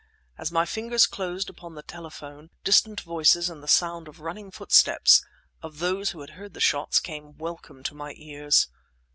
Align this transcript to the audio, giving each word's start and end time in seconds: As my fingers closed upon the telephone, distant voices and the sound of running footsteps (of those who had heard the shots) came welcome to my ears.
As 0.35 0.51
my 0.51 0.65
fingers 0.65 1.05
closed 1.05 1.47
upon 1.47 1.75
the 1.75 1.83
telephone, 1.83 2.49
distant 2.63 3.01
voices 3.01 3.51
and 3.51 3.61
the 3.61 3.67
sound 3.67 4.07
of 4.07 4.19
running 4.19 4.49
footsteps 4.49 5.23
(of 5.61 5.77
those 5.77 6.09
who 6.09 6.21
had 6.21 6.31
heard 6.31 6.55
the 6.55 6.59
shots) 6.59 6.99
came 6.99 7.37
welcome 7.37 7.83
to 7.83 7.93
my 7.93 8.15
ears. 8.17 8.67